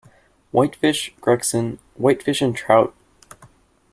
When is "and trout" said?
2.41-2.95